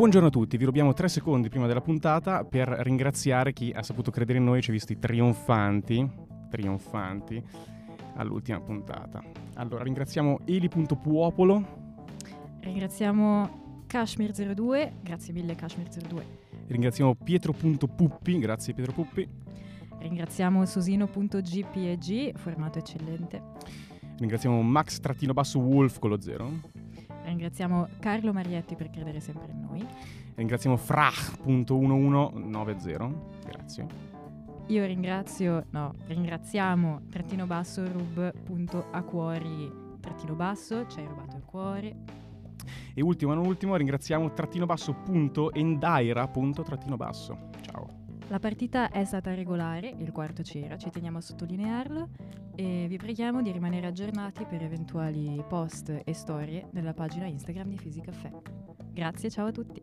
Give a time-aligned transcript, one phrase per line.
[0.00, 4.10] Buongiorno a tutti, vi rubiamo tre secondi prima della puntata per ringraziare chi ha saputo
[4.10, 6.10] credere in noi e ci ha visti trionfanti,
[6.48, 7.44] trionfanti
[8.14, 9.22] all'ultima puntata.
[9.56, 11.64] Allora, ringraziamo Eli.puopolo.
[12.60, 16.22] Ringraziamo Kashmir02, grazie mille Kashmir02.
[16.68, 19.28] Ringraziamo Pietro.puppi, grazie Pietro Puppi.
[19.98, 23.42] Ringraziamo Susino.gpeg, formato eccellente.
[24.16, 26.79] Ringraziamo Max-Wolf con lo zero.
[27.30, 29.86] Ringraziamo Carlo Marietti per credere sempre in noi.
[30.34, 33.12] Ringraziamo Frach.1190.
[33.46, 33.86] Grazie.
[34.66, 41.96] Io ringrazio, no, ringraziamo trattino basso rub.acuori trattino basso, ci hai rubato il cuore.
[42.94, 47.50] E ultimo, non ultimo, ringraziamo trattino basso punto endaira punto trattino basso.
[47.60, 47.99] Ciao.
[48.30, 52.10] La partita è stata regolare, il quarto c'era, ci teniamo a sottolinearlo
[52.54, 57.78] e vi preghiamo di rimanere aggiornati per eventuali post e storie nella pagina Instagram di
[57.78, 58.30] Fisicaffè.
[58.92, 59.80] Grazie, ciao a tutti.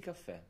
[0.00, 0.42] Caffè.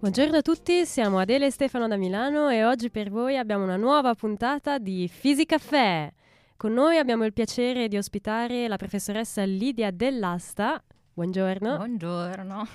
[0.00, 3.76] Buongiorno a tutti, siamo Adele e Stefano da Milano e oggi per voi abbiamo una
[3.76, 6.12] nuova puntata di Fisicaffè.
[6.56, 10.82] Con noi abbiamo il piacere di ospitare la professoressa Lidia Dell'Asta.
[11.12, 11.76] Buongiorno.
[11.76, 12.66] Buongiorno.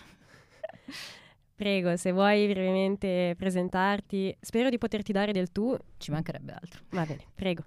[1.54, 5.78] Prego, se vuoi brevemente presentarti, spero di poterti dare del tu.
[5.98, 6.84] Ci mancherebbe altro.
[6.92, 7.66] Va bene, prego.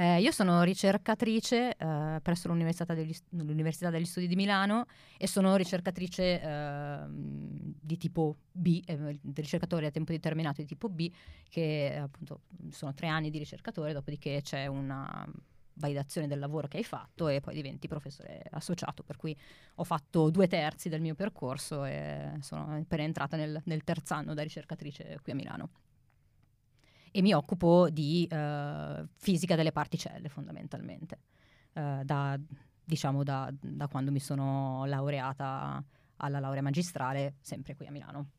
[0.00, 5.56] Eh, io sono ricercatrice eh, presso l'Università degli, l'Università degli, Studi di Milano e sono
[5.56, 11.10] ricercatrice eh, di tipo B, eh, ricercatore a tempo determinato di tipo B,
[11.48, 15.28] che appunto sono tre anni di ricercatore, dopodiché c'è una
[15.74, 19.36] validazione del lavoro che hai fatto e poi diventi professore associato, per cui
[19.74, 24.32] ho fatto due terzi del mio percorso e sono appena entrata nel, nel terzo anno
[24.32, 25.70] da ricercatrice qui a Milano
[27.18, 31.18] e mi occupo di uh, fisica delle particelle fondamentalmente,
[31.72, 32.38] uh, da,
[32.84, 35.84] diciamo da, da, quando mi sono laureata
[36.18, 38.30] alla laurea magistrale, sempre qui a Milano.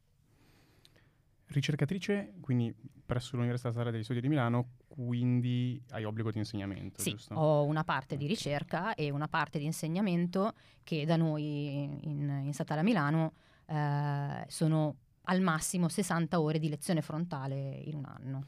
[1.48, 2.74] Ricercatrice, quindi
[3.06, 7.34] presso l'Università Statale degli Studi di Milano, quindi hai obbligo di insegnamento, sì, giusto?
[7.34, 10.54] ho una parte di ricerca e una parte di insegnamento
[10.84, 13.34] che da noi in, in Statale a Milano
[13.66, 18.46] eh, sono al massimo 60 ore di lezione frontale in un anno.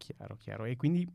[0.00, 0.64] Chiaro, chiaro.
[0.64, 1.06] E quindi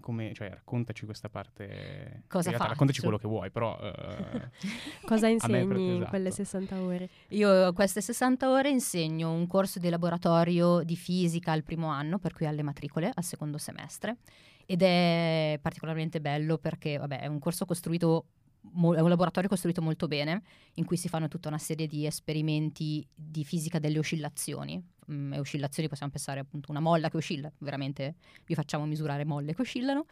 [0.00, 2.24] come, cioè, raccontaci questa parte.
[2.28, 3.78] Cosa realtà, Raccontaci quello che vuoi, però.
[3.84, 6.02] Uh, Cosa insegni pre- esatto.
[6.02, 7.08] in quelle 60 ore?
[7.28, 12.32] Io queste 60 ore insegno un corso di laboratorio di fisica al primo anno, per
[12.32, 14.16] cui alle matricole, al secondo semestre.
[14.66, 18.26] Ed è particolarmente bello perché, vabbè, è un corso costruito
[18.72, 20.42] è un laboratorio costruito molto bene,
[20.74, 24.82] in cui si fanno tutta una serie di esperimenti di fisica delle oscillazioni.
[25.10, 28.16] Mm, e oscillazioni possiamo pensare appunto una molla che oscilla, veramente
[28.46, 30.06] vi facciamo misurare molle che oscillano.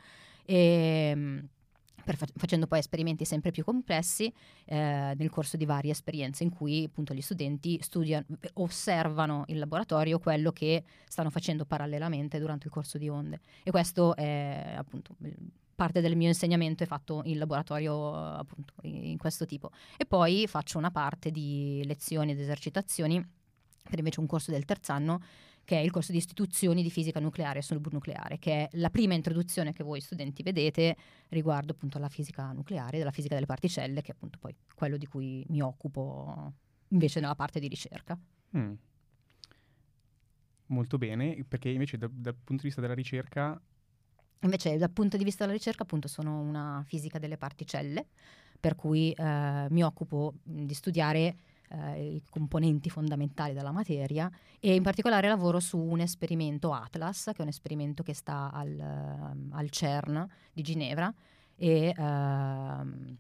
[0.45, 1.39] E, mm,
[2.05, 4.33] fa- facendo poi esperimenti sempre più complessi
[4.67, 10.19] eh, nel corso di varie esperienze in cui appunto gli studenti studiano, osservano il laboratorio
[10.19, 15.15] quello che stanno facendo parallelamente durante il corso di onde e questo è appunto
[15.75, 20.79] parte del mio insegnamento è fatto in laboratorio appunto in questo tipo e poi faccio
[20.79, 23.25] una parte di lezioni ed esercitazioni
[23.83, 25.21] per invece un corso del terzo anno
[25.65, 29.15] che è il corso di istituzioni di fisica nucleare e nucleare, che è la prima
[29.15, 30.97] introduzione che voi studenti vedete
[31.29, 35.07] riguardo appunto alla fisica nucleare, della fisica delle particelle, che è appunto poi quello di
[35.07, 36.53] cui mi occupo
[36.89, 38.19] invece nella parte di ricerca.
[38.57, 38.73] Mm.
[40.67, 43.61] Molto bene, perché invece da, dal punto di vista della ricerca
[44.43, 48.07] Invece dal punto di vista della ricerca appunto sono una fisica delle particelle,
[48.59, 51.35] per cui eh, mi occupo di studiare
[51.69, 54.31] eh, i componenti fondamentali della materia
[54.61, 58.71] e in particolare lavoro su un esperimento Atlas, che è un esperimento che sta al,
[58.71, 61.13] uh, al CERN di Ginevra
[61.57, 63.17] e, uh,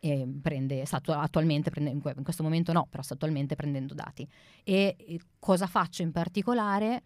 [0.00, 4.28] e prende, sta attualmente prendendo, in questo momento no, però sta attualmente prendendo dati.
[4.64, 7.02] E cosa faccio in particolare?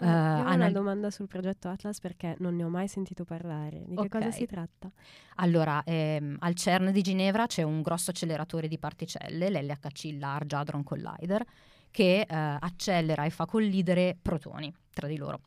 [0.00, 3.84] Uh, ho una domanda sul progetto Atlas perché non ne ho mai sentito parlare.
[3.86, 4.04] Di okay.
[4.04, 4.90] che cosa si tratta?
[5.36, 10.82] Allora, ehm, al CERN di Ginevra c'è un grosso acceleratore di particelle, l'LHC Large Hadron
[10.82, 11.44] Collider,
[11.90, 15.40] che eh, accelera e fa collidere protoni tra di loro.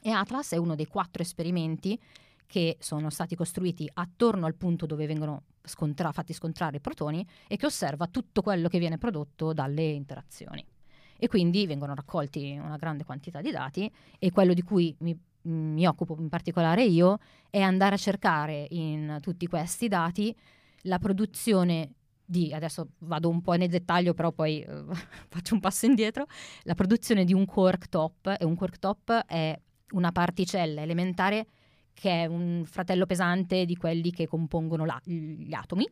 [0.00, 2.00] E Atlas è uno dei quattro esperimenti
[2.46, 7.56] che sono stati costruiti attorno al punto dove vengono scontra- fatti scontrare i protoni e
[7.56, 10.64] che osserva tutto quello che viene prodotto dalle interazioni
[11.22, 13.88] e quindi vengono raccolti una grande quantità di dati
[14.18, 19.18] e quello di cui mi, mi occupo in particolare io è andare a cercare in
[19.20, 20.34] tutti questi dati
[20.82, 21.92] la produzione
[22.24, 24.66] di, adesso vado un po' nel dettaglio, però poi eh,
[25.30, 26.26] faccio un passo indietro,
[26.62, 29.56] la produzione di un quark top, e un quark top è
[29.90, 31.46] una particella elementare
[31.94, 35.88] che è un fratello pesante di quelli che compongono la, gli atomi,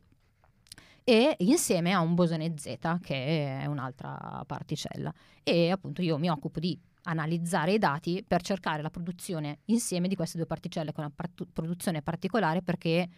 [1.05, 5.13] e insieme a un bosone Z, che è un'altra particella.
[5.43, 10.15] E appunto io mi occupo di analizzare i dati per cercare la produzione insieme di
[10.15, 13.09] queste due particelle con una part- produzione particolare perché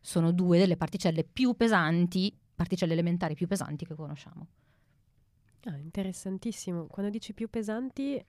[0.00, 4.46] sono due delle particelle più pesanti particelle elementari più pesanti che conosciamo.
[5.64, 6.86] Ah, interessantissimo.
[6.86, 8.24] Quando dici più pesanti,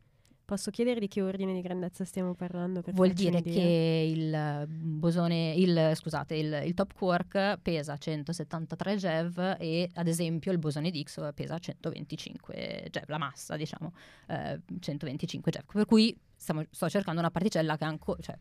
[0.46, 2.82] posso chiedere di che ordine di grandezza stiamo parlando?
[2.94, 9.90] Vuol dire che il bosone, il, scusate, il, il, top quark pesa 173 GeV e
[9.94, 13.94] ad esempio il bosone di X pesa 125 GeV, la massa diciamo,
[14.28, 15.66] eh, 125 GeV.
[15.72, 18.38] Per cui stiamo, sto cercando una particella che ancora, cioè,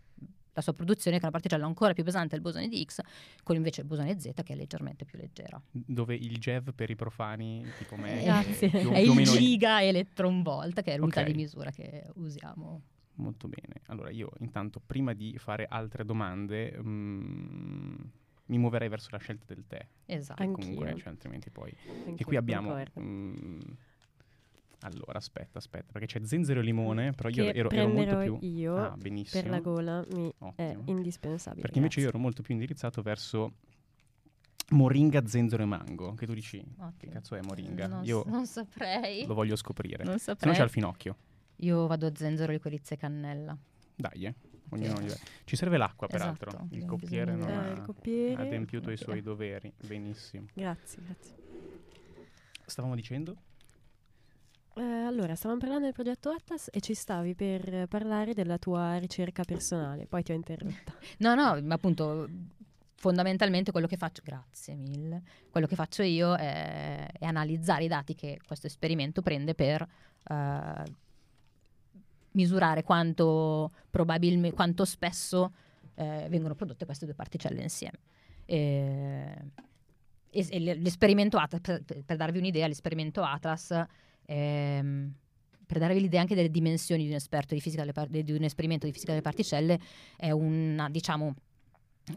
[0.53, 3.01] la sua produzione che è una particella ancora più pesante del bosone di X,
[3.43, 5.61] con invece il bosone Z che è leggermente più leggera.
[5.71, 8.69] Dove il GeV per i profani, tipo me, Grazie.
[8.69, 11.33] È, più, è più il giga electron volt, che è l'unità okay.
[11.33, 12.83] di misura che usiamo.
[13.15, 13.81] Molto bene.
[13.87, 17.95] Allora io intanto prima di fare altre domande mm,
[18.47, 19.87] mi muoverei verso la scelta del tè.
[20.07, 20.51] Esatto.
[20.51, 21.75] Comunque, cioè, altrimenti poi...
[22.07, 22.83] Anch'io, e qui abbiamo...
[22.99, 23.61] Mm,
[24.83, 28.39] allora, aspetta, aspetta, perché c'è zenzero e limone, però io ero, ero molto più...
[28.41, 28.97] io ah,
[29.31, 30.55] per la gola mi Ottimo.
[30.57, 31.63] è indispensabile.
[31.63, 33.53] Perché invece io ero molto più indirizzato verso
[34.71, 36.93] moringa, zenzero e mango, che tu dici, Ottimo.
[36.97, 37.87] che cazzo è moringa?
[37.87, 39.25] Non, io non saprei.
[39.27, 40.05] Lo voglio scoprire.
[40.05, 40.53] Non saprei.
[40.53, 41.17] Se no c'è il finocchio.
[41.57, 43.57] Io vado a zenzero, liquirizia e cannella.
[43.95, 44.35] Dai, eh.
[45.45, 46.49] Ci serve l'acqua, peraltro.
[46.49, 48.95] Esatto, il coppiere non ha il coppiere, adempiuto okay.
[48.95, 49.71] i suoi doveri.
[49.87, 50.47] Benissimo.
[50.55, 51.35] Grazie, grazie.
[52.65, 53.37] Stavamo dicendo?
[54.75, 59.45] Eh, allora, stavamo parlando del progetto Atlas e ci stavi per parlare della tua ricerca
[59.45, 60.95] personale, poi ti ho interrotta.
[61.19, 62.29] no, no, ma appunto
[62.95, 68.15] fondamentalmente quello che faccio, grazie mille, quello che faccio io è, è analizzare i dati
[68.15, 69.87] che questo esperimento prende per
[70.29, 70.83] uh,
[72.31, 75.53] misurare quanto probabilmente, quanto spesso
[75.95, 77.99] eh, vengono prodotte queste due particelle insieme.
[78.45, 79.37] E,
[80.31, 83.85] e l'esperimento Atlas, per, per darvi un'idea, l'esperimento Atlas
[84.33, 85.13] ehm,
[85.67, 88.87] per darvi l'idea anche delle dimensioni di un esperto di fisica par- di un esperimento
[88.87, 89.79] di fisica delle particelle,
[90.17, 91.35] è una, diciamo,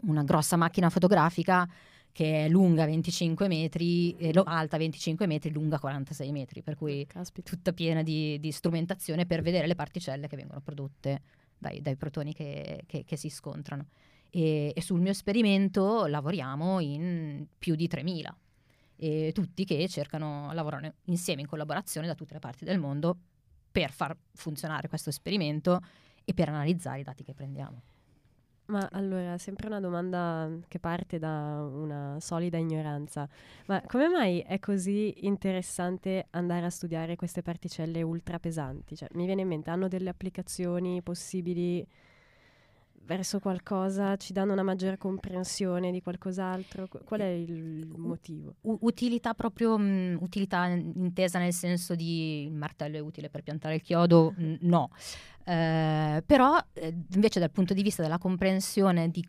[0.02, 1.68] una grossa macchina fotografica
[2.12, 7.50] che è lunga 25 metri, eh, alta 25 metri, lunga 46 metri, per cui Caspita.
[7.50, 11.20] tutta piena di, di, strumentazione per vedere le particelle che vengono prodotte
[11.58, 13.88] dai, dai protoni che, che, che, si scontrano.
[14.30, 18.36] E, e sul mio esperimento lavoriamo in più di 3000
[18.96, 23.16] e tutti che cercano, lavorare insieme in collaborazione da tutte le parti del mondo
[23.70, 25.80] per far funzionare questo esperimento
[26.24, 27.82] e per analizzare i dati che prendiamo.
[28.66, 33.28] Ma allora, sempre una domanda che parte da una solida ignoranza.
[33.66, 38.96] Ma come mai è così interessante andare a studiare queste particelle ultra pesanti?
[38.96, 41.86] Cioè, mi viene in mente, hanno delle applicazioni possibili
[43.06, 46.88] verso qualcosa, ci danno una maggiore comprensione di qualcos'altro?
[47.04, 48.56] Qual è il motivo?
[48.62, 53.42] U- utilità proprio, mh, mm, utilità intesa nel senso di il martello è utile per
[53.42, 54.34] piantare il chiodo?
[54.36, 54.90] N- no.
[55.44, 59.26] Eh, però eh, invece dal punto di vista della comprensione di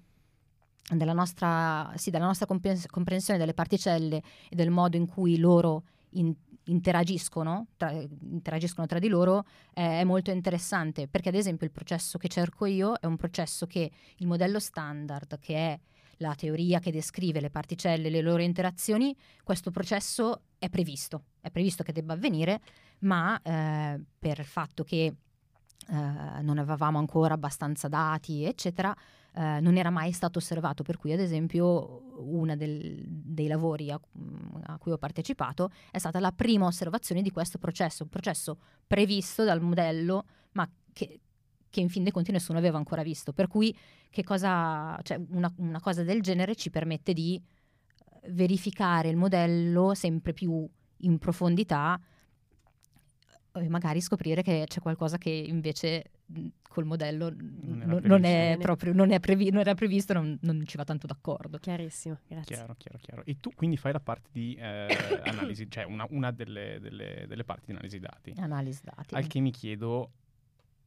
[0.89, 6.33] della nostra, sì, della nostra comprensione delle particelle e del modo in cui loro in,
[6.67, 12.17] interagiscono tra, interagiscono tra di loro eh, è molto interessante perché ad esempio il processo
[12.17, 15.79] che cerco io è un processo che il modello standard che è
[16.17, 21.51] la teoria che descrive le particelle e le loro interazioni, questo processo è previsto, è
[21.51, 22.59] previsto che debba avvenire,
[22.99, 25.13] ma eh, per il fatto che eh,
[26.41, 28.95] non avevamo ancora abbastanza dati, eccetera,
[29.37, 33.99] eh, non era mai stato osservato, per cui ad esempio uno dei lavori a,
[34.63, 39.43] a, cui ho partecipato è stata la prima osservazione di questo processo, un processo previsto
[39.43, 41.19] dal modello, ma che,
[41.69, 43.31] che in fin dei conti nessuno aveva ancora visto.
[43.31, 43.77] Per cui
[44.23, 47.39] cosa, cioè una, una cosa del genere ci permette di
[48.29, 50.67] verificare il modello sempre più
[51.01, 52.01] in profondità
[53.53, 56.05] e magari scoprire che c'è qualcosa che invece
[56.67, 60.63] col modello non, non, non è proprio non, è previ- non era previsto, non, non,
[60.65, 61.57] ci va tanto d'accordo.
[61.57, 62.55] Chiarissimo, grazie.
[62.55, 63.23] Chiaro, chiaro, chiaro.
[63.25, 64.87] E tu quindi fai la parte di eh,
[65.25, 68.33] analisi, cioè una, una delle, delle, delle, parti di analisi dati.
[68.37, 69.15] Analisi dati.
[69.15, 70.11] Al che mi chiedo,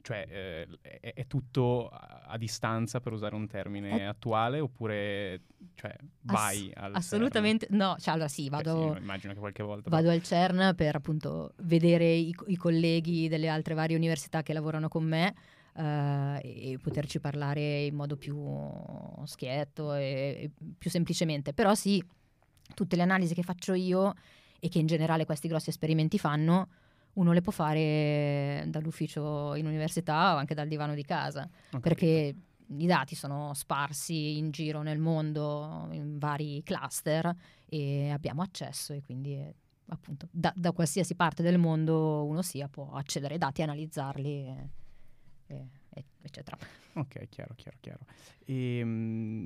[0.03, 5.43] cioè eh, è, è tutto a, a distanza per usare un termine È- attuale oppure
[5.75, 8.61] cioè, vai al Assolutamente no, cioè allora sì, CERN?
[8.61, 12.57] Eh vado, sì, immagino che qualche volta vado al CERN per appunto vedere i, i
[12.57, 15.35] colleghi delle altre varie università che lavorano con me
[15.77, 18.37] eh, e poterci parlare in modo più
[19.25, 21.53] schietto e, e più semplicemente.
[21.53, 22.03] Però sì,
[22.75, 24.15] tutte le analisi che faccio io
[24.59, 26.69] e che in generale questi grossi esperimenti fanno,
[27.15, 31.49] uno le può fare dall'ufficio in università o anche dal divano di casa,
[31.81, 32.35] perché
[32.77, 37.35] i dati sono sparsi in giro nel mondo in vari cluster
[37.67, 39.55] e abbiamo accesso e quindi eh,
[39.89, 44.71] appunto da, da qualsiasi parte del mondo uno sia può accedere ai dati, analizzarli e-
[45.47, 46.57] e- eccetera.
[46.95, 48.01] Ok, chiaro, chiaro, chiaro.
[48.45, 48.83] E,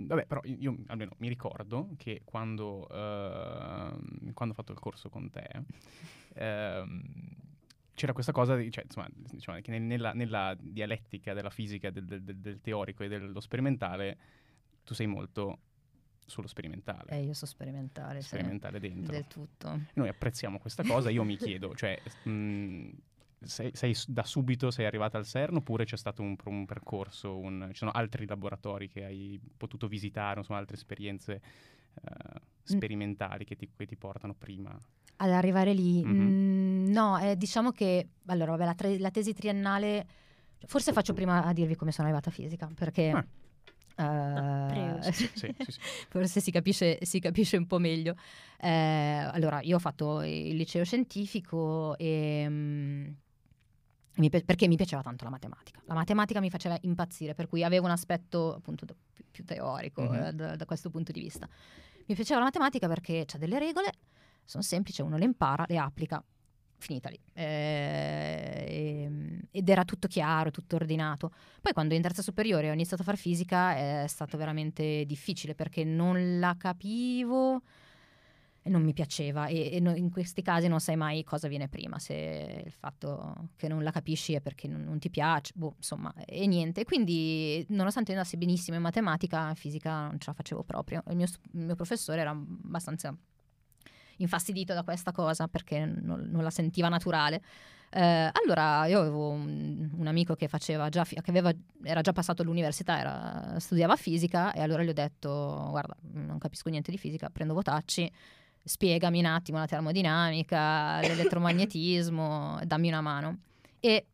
[0.07, 5.31] vabbè, però io almeno mi ricordo che quando, ehm, quando ho fatto il corso con
[5.31, 5.63] te,
[6.35, 7.23] ehm,
[7.95, 12.05] c'era questa cosa, di, cioè, insomma, diciamo che nel- nella, nella dialettica della fisica, del,
[12.05, 14.19] del- del- teorico e dello sperimentale,
[14.85, 15.59] tu sei molto
[16.27, 19.13] sullo sperimentale, E io so sperimentare, sì, sperimentale dentro.
[19.13, 19.81] del tutto.
[19.95, 22.89] Noi apprezziamo questa cosa, io mi chiedo, cioè, mh,
[23.43, 27.37] sei, sei s- da subito sei arrivata al CERN oppure c'è stato un, un percorso,
[27.39, 31.43] un- ci sono altri laboratori che hai potuto visitare, insomma altre esperienze
[32.03, 34.75] eh, sperimentali che ti, che ti portano prima?
[35.17, 36.13] Ad arrivare lì, Mhm.
[36.13, 40.07] mm, no, eh, diciamo che allora, vabbè, la, tre- la tesi triennale,
[40.67, 43.27] forse faccio prima a dirvi come sono arrivata a fisica, perché
[43.97, 44.67] Ah.
[44.69, 45.81] prego, Sì, sì, sì, sì.
[46.09, 48.17] forse si capisce, si capisce un po' meglio.
[48.59, 53.07] Eh, allora, io ho fatto il liceo scientifico e, mm,
[54.17, 55.81] mi pi- perché mi piaceva tanto la matematica.
[55.87, 60.15] La matematica mi faceva impazzire, per cui avevo un aspetto appunto più, più teorico Mhm.
[60.15, 61.49] eh, da, da questo punto di vista.
[62.07, 63.91] Mi piaceva la matematica perché c'ha delle regole,
[64.45, 66.23] sono semplici, uno le impara, le applica,
[66.79, 67.19] finita lì.
[67.33, 69.11] Eh,
[69.51, 71.33] ed era tutto chiaro, tutto ordinato.
[71.61, 75.85] Poi quando in terza superiore ho iniziato a fare fisica è stato veramente difficile perché
[75.85, 77.63] non la capivo
[78.67, 81.69] e non mi piaceva e, e no- in questi casi non sai mai cosa viene
[81.69, 85.75] prima, se il fatto che non la capisci è perché non, non ti piace, boh,
[85.77, 86.85] insomma, e niente.
[86.85, 91.03] Quindi nonostante io andassi benissimo in matematica, in fisica non ce la facevo proprio.
[91.09, 93.15] Il mio, il mio professore era abbastanza
[94.19, 97.43] infastidito da questa cosa perché non, non la sentiva naturale.
[97.91, 101.53] Eh, allora io avevo un, un amico che faceva già che aveva,
[101.83, 106.69] era già passato all'università, era- studiava fisica e allora gli ho detto guarda non capisco
[106.71, 108.11] niente di fisica, prendo votacci,
[108.65, 113.39] spiegami un attimo la termodinamica, l'elettromagnetismo, dammi una mano.
[113.79, 114.07] E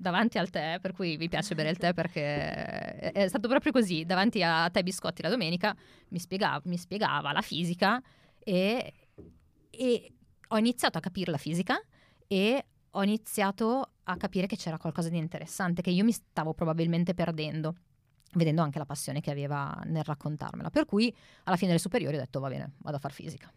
[0.00, 4.04] davanti al tè, per cui mi piace bere il tè perché è stato proprio così,
[4.06, 5.76] davanti a tè biscotti la domenica
[6.08, 8.00] mi spiegava, mi spiegava la fisica
[8.38, 8.92] e,
[9.80, 10.12] e
[10.48, 11.80] ho iniziato a capire la fisica
[12.26, 17.14] e ho iniziato a capire che c'era qualcosa di interessante, che io mi stavo probabilmente
[17.14, 17.76] perdendo,
[18.34, 20.68] vedendo anche la passione che aveva nel raccontarmela.
[20.68, 23.50] Per cui alla fine delle superiori ho detto va bene, vado a far fisica.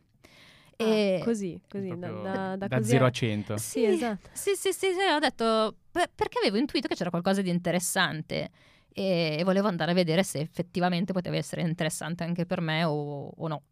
[0.77, 3.58] E- Ah, così, così, da, da, da da così 0 a- a 100.
[3.58, 4.30] Sì, esatto.
[4.32, 8.50] Sì, sì, sì, sì, ho detto "Beh, perché avevo intuito che c'era qualcosa di interessante
[8.94, 13.27] e, e volevo andare a vedere se effettivamente poteva essere interessante anche per me o,
[13.36, 13.63] o no.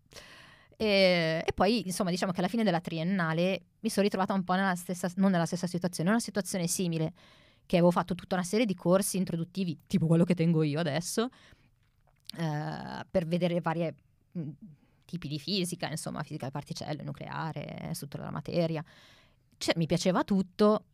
[0.81, 4.53] E, e poi, insomma, diciamo che alla fine della triennale mi sono ritrovata un po'
[4.53, 7.13] nella stessa, non nella stessa situazione, una situazione simile,
[7.67, 11.29] che avevo fatto tutta una serie di corsi introduttivi, tipo quello che tengo io adesso,
[12.35, 13.93] eh, per vedere varie
[14.31, 14.49] mh,
[15.05, 18.83] tipi di fisica, insomma, fisica delle particelle, nucleare, struttura della materia.
[19.57, 20.85] Cioè, mi piaceva tutto,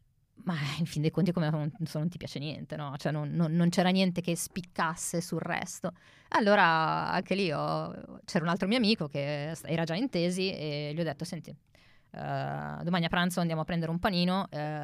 [0.44, 2.96] ma in fin dei conti come non, non ti piace niente, no?
[2.98, 5.91] Cioè non, non- non c'era niente che spiccasse sul resto.
[6.29, 10.91] Allora anche lì ho- c'era un altro mio amico che era già in tesi e
[10.94, 14.82] gli ho detto, senti, eh, domani a pranzo andiamo a prendere un panino, eh,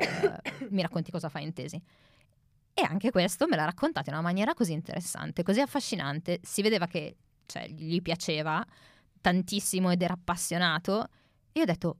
[0.70, 1.82] mi racconti cosa fai in tesi.
[2.76, 6.40] E anche questo me l'ha raccontato in una maniera così interessante, così affascinante.
[6.42, 8.66] Si vedeva che cioè, gli piaceva
[9.22, 11.04] tantissimo ed era appassionato.
[11.52, 11.98] E io ho detto,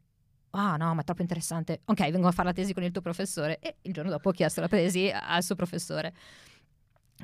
[0.56, 1.82] ah no, ma è troppo interessante.
[1.86, 3.60] Ok, vengo a fare la tesi con il tuo professore.
[3.60, 6.14] E il giorno dopo ho chiesto la tesi al suo professore.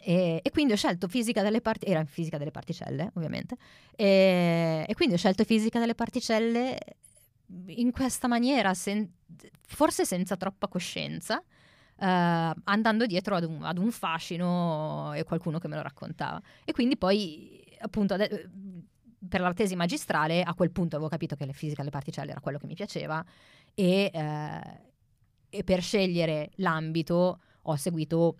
[0.01, 3.57] E, e quindi ho scelto fisica delle particelle, era fisica delle particelle ovviamente,
[3.95, 6.77] e, e quindi ho scelto fisica delle particelle
[7.67, 9.11] in questa maniera, sen-
[9.61, 11.43] forse senza troppa coscienza,
[11.99, 16.41] eh, andando dietro ad un, ad un fascino e qualcuno che me lo raccontava.
[16.63, 18.49] E quindi poi, appunto, ade-
[19.27, 22.39] per la tesi magistrale, a quel punto avevo capito che la fisica delle particelle era
[22.39, 23.23] quello che mi piaceva
[23.73, 24.81] e, eh,
[25.49, 28.37] e per scegliere l'ambito ho seguito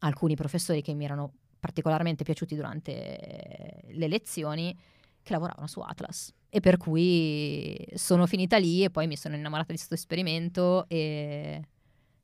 [0.00, 4.76] alcuni professori che mi erano particolarmente piaciuti durante le lezioni
[5.22, 9.72] che lavoravano su Atlas e per cui sono finita lì e poi mi sono innamorata
[9.72, 11.62] di questo esperimento e,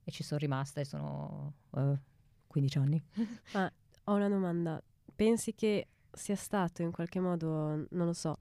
[0.04, 1.98] e ci sono rimasta e sono eh,
[2.46, 3.02] 15 anni.
[4.04, 4.82] Ho una domanda.
[5.14, 8.36] Pensi che sia stato in qualche modo, non lo so,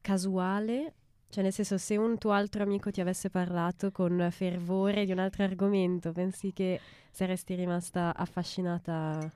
[0.00, 0.94] casuale?
[1.30, 5.18] Cioè, nel senso, se un tuo altro amico ti avesse parlato con fervore di un
[5.18, 9.30] altro argomento, pensi che saresti rimasta affascinata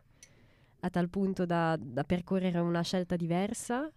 [0.84, 3.90] a tal punto da, da percorrere una scelta diversa?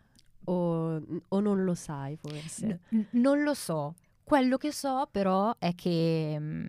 [0.48, 2.82] O, o non lo sai, forse?
[2.90, 3.96] N- non lo so.
[4.24, 6.68] Quello che so, però, è che, mm,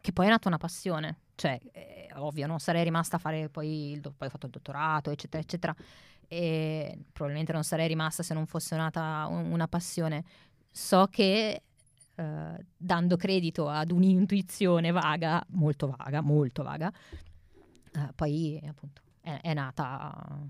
[0.00, 1.18] che poi è nata una passione.
[1.34, 5.10] Cioè, è ovvio, non sarei rimasta a fare poi, il poi ho fatto il dottorato,
[5.10, 5.74] eccetera, eccetera.
[6.28, 10.24] E probabilmente non sarei rimasta se non fosse nata un- una passione.
[10.70, 11.62] So che
[12.14, 16.92] eh, dando credito ad un'intuizione vaga, molto vaga, molto vaga,
[17.94, 20.40] eh, poi appunto è, è nata,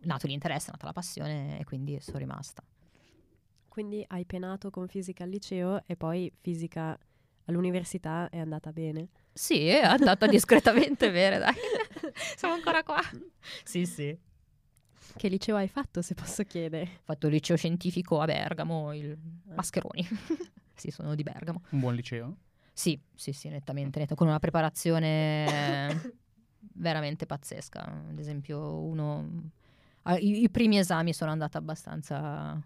[0.00, 2.62] nato l'interesse, è nata la passione e quindi sono rimasta.
[3.68, 6.98] Quindi hai penato con fisica al liceo e poi fisica
[7.44, 9.08] all'università è andata bene?
[9.32, 11.54] Sì, è andata discretamente bene, dai.
[12.36, 13.00] Siamo ancora qua.
[13.64, 14.16] Sì, sì.
[15.16, 16.82] Che liceo hai fatto, se posso chiedere?
[16.82, 19.16] Ho fatto il liceo scientifico a Bergamo, il
[19.54, 20.06] Mascheroni.
[20.74, 21.62] sì, sono di Bergamo.
[21.70, 22.36] Un buon liceo?
[22.72, 26.14] Sì, sì, sì, nettamente, netta- con una preparazione
[26.74, 28.04] veramente pazzesca.
[28.08, 29.50] Ad esempio, uno...
[30.02, 32.58] ah, I, i primi esami sono andata abbastanza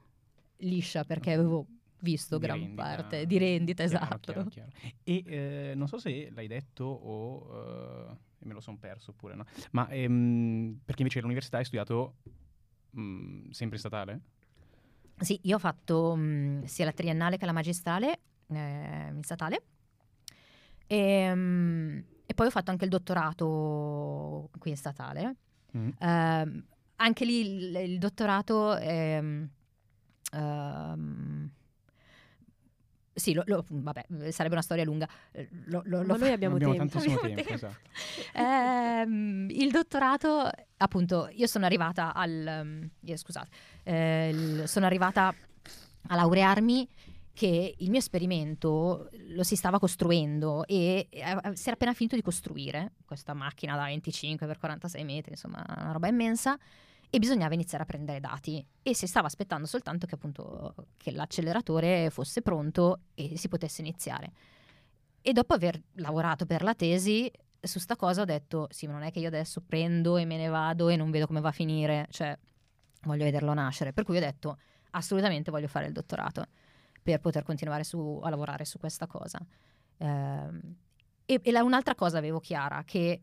[0.59, 1.67] liscia perché avevo
[2.05, 2.83] visto Di gran rendita.
[2.83, 4.33] parte di rendita, Chiaro, esatto.
[4.33, 4.71] chiaro, chiaro.
[5.03, 9.45] E eh, non so se l'hai detto o eh, me lo son perso oppure no.
[9.73, 12.17] Ma ehm, perché invece all'università hai studiato
[12.97, 14.21] mm, sempre in statale?
[15.19, 19.63] Sì, io ho fatto mh, sia la triennale che la magistrale eh, in statale
[20.87, 25.37] e, mh, e poi ho fatto anche il dottorato qui in statale.
[25.77, 25.89] Mm.
[25.99, 26.65] Ehm,
[26.97, 29.49] anche lì il, il dottorato ehm,
[30.33, 31.51] ehm,
[33.15, 35.09] sì, lo- lo- vabbè, sarebbe una storia lunga.
[35.33, 36.75] Eh, Lo, lo- lo Ma noi abbiamo, tempo.
[36.77, 37.67] tantissimo Abbiamo tempo, tempo.
[37.67, 37.89] esatto.
[38.35, 42.61] Ehm, il dottorato, appunto, io sono arrivata al...
[42.63, 43.49] um, eh, scusate,
[43.85, 45.35] eh, il- sono arrivata
[46.09, 46.89] a laurearmi
[47.33, 52.23] che il mio esperimento lo si stava costruendo e eh, si era appena finito di
[52.23, 56.57] costruire questa macchina da 25 x 46 metri, insomma una roba immensa
[57.15, 62.11] e bisognava iniziare a prendere dati e si stava aspettando soltanto che appunto che l'acceleratore
[62.11, 64.33] fosse pronto e si potesse iniziare.
[65.23, 69.03] E dopo aver lavorato per la tesi su sta cosa ho detto sì, ma non
[69.03, 71.53] è che io adesso prendo e me ne vado e non vedo come va a
[71.53, 72.37] finire, cioè
[73.03, 73.93] voglio vederlo nascere.
[73.93, 74.59] Per cui ho detto
[74.91, 76.45] assolutamente voglio fare il dottorato
[77.01, 79.39] per poter continuare su- a lavorare su questa cosa.
[79.99, 80.61] Ehm,
[81.27, 83.23] e e la- un'altra cosa avevo chiara, che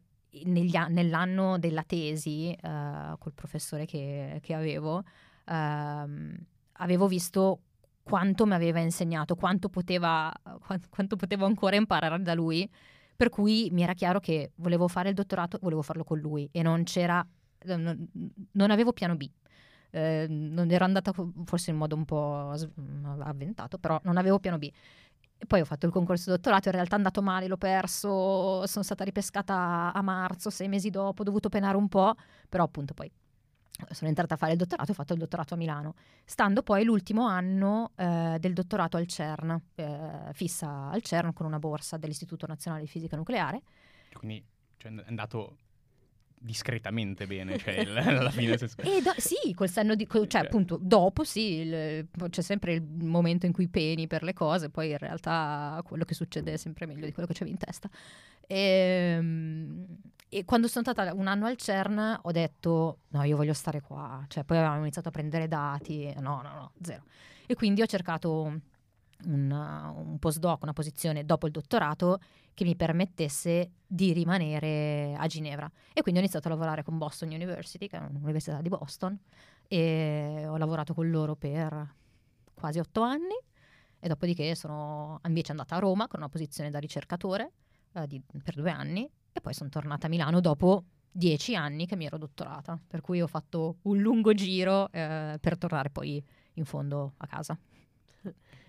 [0.74, 5.04] a- nell'anno della tesi, eh, col professore che, che avevo,
[5.46, 6.38] ehm,
[6.74, 7.60] avevo visto
[8.04, 10.32] quanto mi aveva insegnato, quanto, poteva,
[10.66, 12.70] qua- quanto potevo ancora imparare da lui,
[13.16, 16.62] per cui mi era chiaro che volevo fare il dottorato, volevo farlo con lui e
[16.64, 17.26] non c'era,
[17.66, 18.08] non,
[18.52, 19.30] non avevo piano B.
[19.94, 21.12] Eh, non ero andata
[21.44, 22.50] forse in modo un po'
[23.20, 24.72] avventato, però non avevo piano B.
[25.48, 29.04] Poi ho fatto il concorso dottorato, in realtà è andato male, l'ho perso, sono stata
[29.04, 32.14] ripescata a marzo, sei mesi dopo, ho dovuto penare un po',
[32.48, 33.12] però appunto poi
[33.90, 37.26] sono entrata a fare il dottorato, ho fatto il dottorato a Milano, stando poi l'ultimo
[37.26, 42.84] anno eh, del dottorato al CERN, eh, fissa al CERN con una borsa dell'Istituto Nazionale
[42.84, 43.62] di Fisica Nucleare.
[44.14, 44.46] Quindi
[44.78, 45.58] cioè, è andato
[46.44, 48.58] discretamente bene, cioè il- alla fine...
[48.58, 50.08] senso- E do- sì, col senno di...
[50.12, 50.42] cioè Cioè.
[50.42, 54.90] appunto, dopo sì, il- c'è sempre il momento in cui peni per le cose, poi
[54.92, 57.90] in realtà quello che succede è sempre meglio di quello che c'avevi in testa.
[58.48, 59.24] E,
[60.30, 64.24] e quando sono stata un anno al CERN ho detto, no, io voglio stare qua.
[64.28, 67.04] Cioè, poi avevamo iniziato a prendere dati, no, no, no, zero.
[67.46, 68.60] E quindi ho cercato
[69.26, 72.20] un, un postdoc, una posizione dopo il dottorato
[72.54, 75.70] che mi permettesse di rimanere a Ginevra.
[75.94, 79.18] E quindi ho iniziato a lavorare con Boston University, che è un'università di Boston,
[79.68, 81.96] e ho lavorato con loro per
[82.54, 83.36] quasi otto anni.
[84.00, 87.52] E dopodiché sono invece andata a Roma con una posizione da ricercatore
[87.94, 91.96] eh, di- per due anni e poi sono tornata a Milano dopo dieci anni che
[91.96, 96.66] mi ero dottorata, per cui ho fatto un lungo giro eh, per tornare poi in
[96.66, 97.58] fondo a casa.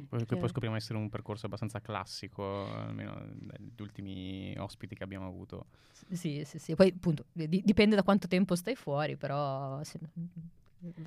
[0.08, 5.26] Poi, Che- poi scopriamo essere un percorso abbastanza classico, almeno dagli ultimi ospiti che abbiamo
[5.26, 5.66] avuto.
[6.10, 6.74] Sì, sì, sì.
[6.74, 9.98] Poi appunto di- dipende da quanto tempo stai fuori, però sì.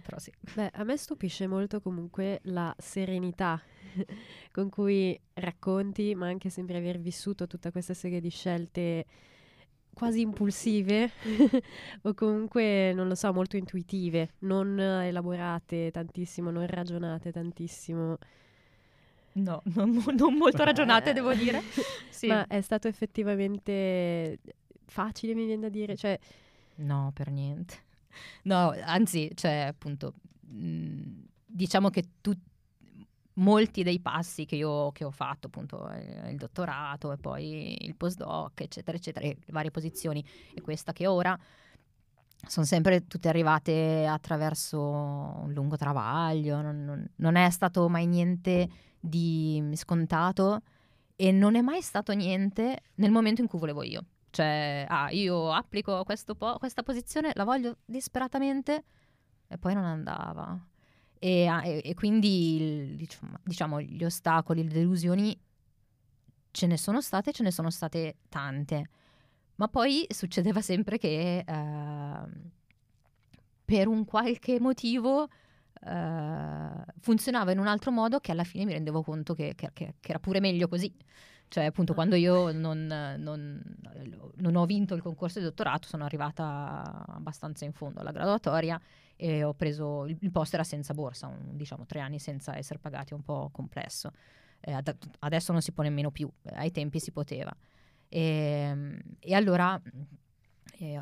[0.03, 0.31] Però sì.
[0.53, 3.61] Beh, a me stupisce molto comunque la serenità
[4.51, 9.05] con cui racconti, ma anche sembri aver vissuto tutta questa serie di scelte
[9.93, 11.09] quasi impulsive
[12.03, 18.17] o comunque, non lo so, molto intuitive, non elaborate tantissimo, non ragionate tantissimo.
[19.35, 21.61] No, non, non molto ragionate, devo dire.
[22.15, 22.27] Sì.
[22.27, 24.39] Ma è stato effettivamente
[24.85, 25.97] facile, mi viene da dire.
[25.97, 26.17] Cioè,
[26.75, 27.83] No, per niente.
[28.43, 32.33] No, anzi, cioè, appunto, mh, diciamo che tu,
[33.33, 37.95] molti dei passi che io che ho fatto, appunto, eh, il dottorato e poi il
[37.95, 41.37] postdoc, eccetera, eccetera, le varie posizioni e questa che ora,
[42.47, 48.67] sono sempre tutte arrivate attraverso un lungo travaglio, non, non- non è stato mai niente
[48.99, 50.61] di scontato
[51.15, 54.03] e non è mai stato niente nel momento in cui volevo io.
[54.29, 58.83] Cioè, ah, io applico po- questa posizione, la voglio disperatamente
[59.47, 60.59] e poi non andava.
[61.17, 65.39] E, ah, e- e quindi il- diciamo, diciamo, gli ostacoli, le delusioni
[66.51, 68.89] ce ne sono state, ce ne sono state tante.
[69.55, 72.49] Ma poi succedeva sempre che ehm,
[73.63, 75.27] per un qualche motivo
[75.81, 79.93] eh, funzionava in un altro modo che alla fine mi rendevo conto che, che- che-
[80.01, 80.93] era pure meglio così.
[81.47, 82.85] Cioè, appunto, quando io non,
[83.17, 83.61] non-
[84.37, 88.79] non ho vinto il concorso di dottorato, sono arrivata abbastanza in fondo alla graduatoria
[89.15, 92.79] e ho preso il, il posto era senza borsa, un- diciamo tre anni senza essere
[92.79, 94.11] pagati, un po' complesso.
[94.59, 97.55] Eh, ad- adesso non si può nemmeno più, ai tempi si poteva.
[98.09, 99.79] E, e allora
[100.79, 101.01] eh,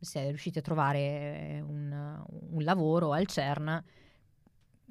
[0.00, 3.82] si è riusciti a trovare un, un lavoro al CERN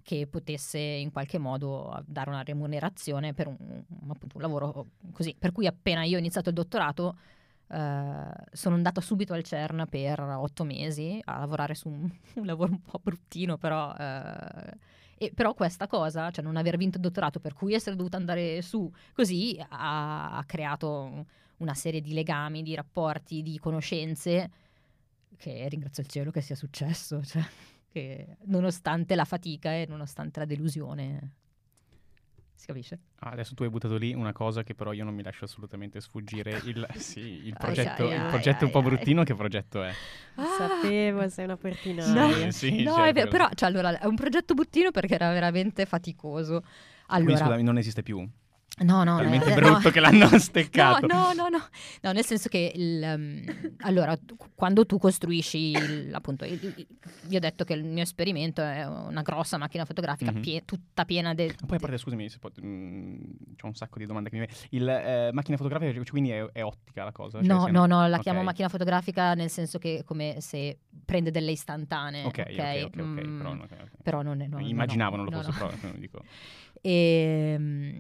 [0.02, 5.36] che potesse in qualche modo dare una remunerazione per un, un- appunto, un lavoro così.
[5.38, 7.18] Per cui appena io ho iniziato il dottorato
[7.70, 12.72] eh, sono andata subito al CERN per otto mesi a lavorare su un, un lavoro
[12.72, 13.94] un po' bruttino, però...
[13.96, 14.78] eh,
[15.18, 18.62] e però questa cosa, cioè non aver vinto il dottorato, per cui essere dovuta andare
[18.62, 21.26] su così, ha, ha creato
[21.58, 24.52] una serie di legami, di rapporti, di conoscenze
[25.38, 27.44] che ringrazio il cielo che sia successo, cioè,
[27.90, 31.32] che nonostante la fatica e nonostante la delusione,
[32.56, 33.00] si capisce?
[33.20, 36.00] Ah, adesso tu hai buttato lì una cosa che però io non mi lascio assolutamente
[36.00, 36.60] sfuggire.
[36.64, 38.90] Il, sì, il Ai, progetto, ai, il ai, progetto è un po' ai, ai.
[38.92, 39.24] bruttino.
[39.24, 39.94] Che progetto è?
[40.58, 42.06] sapevo, sei una portina.
[42.14, 43.10] No, Sì, sì, no, certo.
[43.10, 46.62] è vero, però cioè, allora, è un progetto buttino perché era veramente faticoso.
[47.08, 48.28] Quindi Allora, scusami, non esiste più.
[48.84, 49.90] No, no, Talmente eh, brutto no.
[49.90, 51.08] che l'hanno steccato.
[51.08, 51.64] No, no, no, no,
[52.02, 54.18] no, nel senso che il, um, allora,
[54.54, 56.88] quando tu costruisci, il- appunto, il- il-
[57.28, 60.42] vi ho detto che il mio esperimento è una grossa macchina fotografica Mhm.
[60.42, 61.54] pie- tutta piena di...
[61.66, 63.20] Poi a parte, scusami, se può- mm,
[63.56, 64.48] c'ho un sacco di domande che mi.
[64.72, 67.38] Il eh, macchina fotografica, cioè, quindi è, è ottica la cosa?
[67.42, 68.22] Cioè, No, no, no, la ok.
[68.24, 72.26] chiamo macchina fotografica nel senso che come se prende delle istantanee.
[72.26, 73.90] Ok, ok, ok, ok, Mm, però, no, ok, ok.
[74.04, 74.48] però non è...
[74.48, 75.68] no, Immaginavo no, non lo fosse no.
[75.68, 76.22] proprio, dico.
[76.82, 77.98] E mm,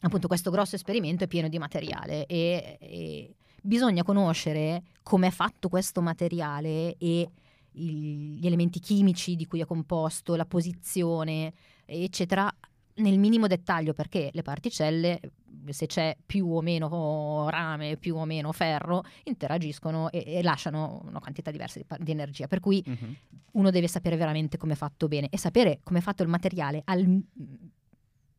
[0.00, 5.68] appunto questo grosso esperimento è pieno di materiale e, e bisogna conoscere come è fatto
[5.68, 7.30] questo materiale e
[7.72, 11.52] il- gli elementi chimici di cui è composto, la posizione,
[11.86, 12.52] eccetera,
[12.94, 15.20] nel minimo dettaglio perché le particelle,
[15.68, 21.20] se c'è più o meno rame, più o meno ferro, interagiscono e, e lasciano una
[21.20, 22.46] quantità diversa di, di energia.
[22.48, 23.16] Per cui Mhm.
[23.52, 26.82] uno deve sapere veramente come è fatto bene e sapere come è fatto il materiale
[26.86, 27.22] al-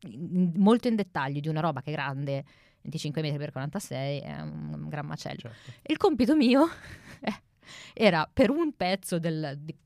[0.08, 2.44] in- molto in dettaglio di una roba che è grande
[2.82, 5.70] 25 metri per 46 è un, un gran macello Certo.
[5.86, 6.66] il compito mio
[7.94, 9.76] era per un pezzo del, di-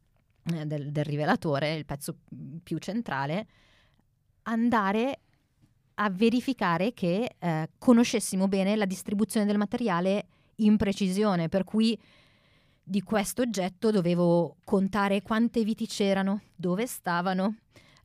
[0.54, 2.16] eh, del- del rivelatore il pezzo
[2.62, 3.46] più centrale
[4.42, 5.20] andare
[5.98, 10.26] a verificare che eh, conoscessimo bene la distribuzione del materiale
[10.56, 11.98] in precisione per cui
[12.82, 17.56] di questo oggetto dovevo contare quante viti c'erano, dove stavano,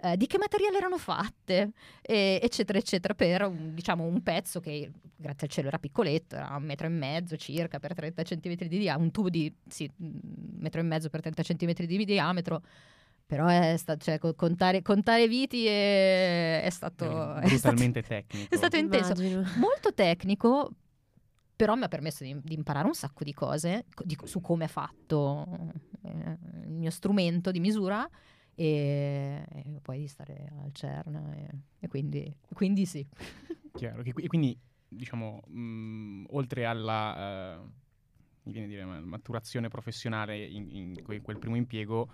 [0.03, 4.91] eh, di che materiale erano fatte, e- eccetera, eccetera, per un, diciamo, un pezzo che
[5.15, 8.77] grazie al cielo era piccoletto, era un metro e mezzo circa per 30 centimetri di
[8.79, 10.19] diametro, un tubo di sì, un
[10.59, 12.61] metro e mezzo per 30 centimetri di diametro.
[13.25, 18.53] Però è sta- cioè, co- contare, contare viti è, è stato, è stato- Brutalmente tecnico.
[18.53, 19.43] è stato intenso Immagino.
[19.57, 20.71] molto tecnico,
[21.55, 24.65] però mi ha permesso di, di imparare un sacco di cose co- di- su come
[24.65, 25.47] è fatto
[26.03, 28.05] eh, il mio strumento di misura
[28.61, 33.05] e, e poi di stare al CERN e, e quindi, quindi sì.
[33.73, 34.03] Chiaro.
[34.03, 37.69] che E quindi, diciamo, mh, oltre alla eh,
[38.43, 42.09] mi viene a dire, ma- maturazione professionale in, in que- quel primo impiego,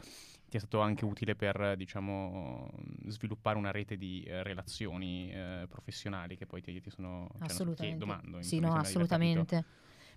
[0.48, 2.72] ti è stato anche utile per, diciamo,
[3.08, 7.28] sviluppare una rete di eh, relazioni eh, professionali che poi ti, ti sono...
[7.40, 7.98] cioè, assolutamente.
[7.98, 9.66] domando, sì, no, assolutamente.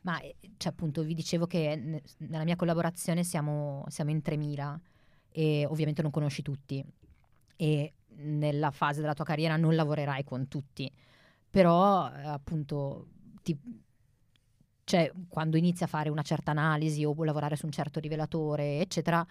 [0.03, 4.81] Ma eh, cioè, appunto vi dicevo che ne- nella mia collaborazione siamo, siamo in 3000
[5.33, 6.85] e ovviamente non conosci tutti
[7.57, 10.91] e nella fase della tua carriera non lavorerai con tutti,
[11.49, 13.07] però eh, appunto
[13.43, 13.59] ti-
[14.85, 19.25] cioè, quando inizi a fare una certa analisi o lavorare su un certo rivelatore, eccetera,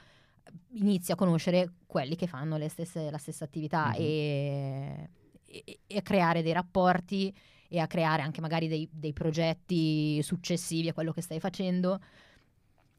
[0.73, 3.95] inizi a conoscere quelli che fanno stesse- la stessa attività Mhm.
[3.97, 5.09] e,
[5.45, 7.35] e- e a creare dei rapporti
[7.67, 11.99] e a creare anche magari dei, dei progetti successivi a quello che stai facendo.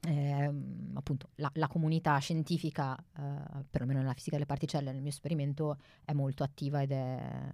[0.07, 0.51] Eh,
[0.95, 6.13] appunto la, la, comunità scientifica, eh, perlomeno nella fisica delle particelle, nel mio esperimento, è
[6.13, 7.51] molto attiva ed è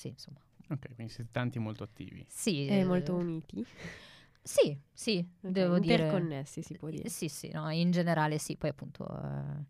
[0.00, 0.38] sì, insomma.
[0.70, 2.24] Ok, quindi siete tanti molto attivi.
[2.26, 3.62] Sì, e molto uniti.
[4.42, 6.66] Sì, sì, okay, devo interconnessi, dire.
[6.66, 7.08] si può dire.
[7.10, 9.64] Sì, sì, no, in generale sì, poi appunto eh,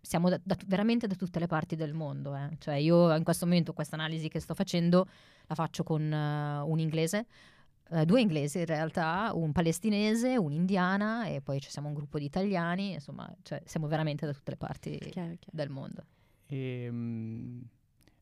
[0.00, 2.50] siamo da, da, veramente da tutte le parti del mondo, eh.
[2.58, 5.08] cioè io in questo momento questa analisi che sto facendo
[5.48, 7.26] la faccio con uh, un inglese,
[7.90, 12.24] uh, due inglesi in realtà, un palestinese, un'indiana e poi ci siamo un gruppo di
[12.24, 15.38] italiani, insomma, cioè, siamo veramente da tutte le parti chiaro, chiaro.
[15.50, 16.04] del mondo.
[16.46, 17.62] E, um,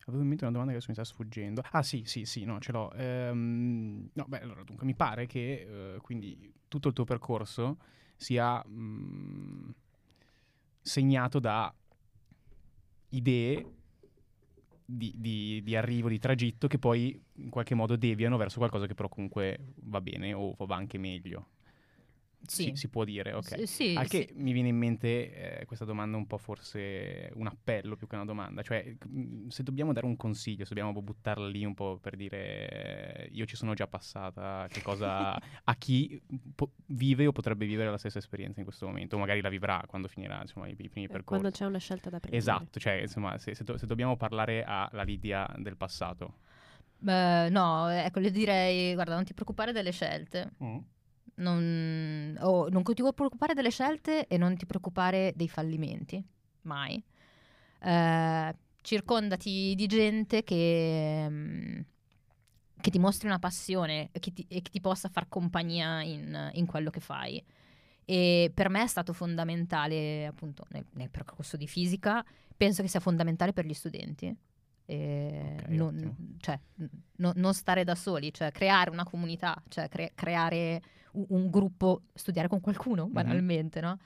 [0.07, 1.63] Avevo in mente una domanda che adesso mi sta sfuggendo.
[1.71, 2.93] Ah sì, sì, sì, no, ce l'ho.
[2.93, 7.77] Ehm, no, beh, allora, dunque, mi pare che eh, quindi tutto il tuo percorso
[8.15, 9.69] sia mh, mm,
[10.79, 11.73] segnato da
[13.09, 13.65] idee
[14.85, 18.93] di, di, di, arrivo, di tragitto che poi in qualche modo deviano verso qualcosa che
[18.93, 21.47] però comunque va bene o va anche meglio.
[22.47, 22.63] Sì.
[22.63, 23.59] Si, si, può dire, ok.
[23.59, 24.33] S- sì, Anche sì.
[24.35, 28.25] mi viene in mente eh, questa domanda un po' forse un appello più che una
[28.25, 32.15] domanda, cioè mm, se dobbiamo dare un consiglio, se dobbiamo buttarla lì un po' per
[32.15, 36.21] dire eh, io ci sono già passata, che cosa a chi
[36.53, 39.83] po- vive o potrebbe vivere la stessa esperienza in questo momento, o magari la vivrà
[39.87, 41.23] quando finirà insomma, i, i primi percorsi.
[41.25, 42.41] Quando c'è una scelta da prendere.
[42.41, 46.37] Esatto, cioè insomma se, se, do- se dobbiamo parlare alla Lidia del passato.
[46.97, 50.51] Beh, no, ecco, le direi, guarda, non ti preoccupare delle scelte.
[50.63, 50.77] Mm
[51.35, 56.23] non, oh, non ti preoccupare delle scelte e non ti preoccupare dei fallimenti,
[56.61, 57.01] mai.
[57.81, 61.79] Eh, circondati di gente che, mm,
[62.79, 66.65] che, ti mostri una passione che ti, e che ti possa far compagnia in, in,
[66.65, 67.43] quello che fai.
[68.05, 72.23] E per me è stato fondamentale, appunto, nel, nel percorso di fisica,
[72.55, 74.35] penso che sia fondamentale per gli studenti.
[74.87, 76.59] Okay, non, cioè,
[77.15, 80.79] no, non, stare da soli, cioè creare una comunità, cioè cre- creare
[81.15, 83.89] un, un, gruppo, studiare con qualcuno, banalmente, mm-hmm.
[83.89, 83.99] no?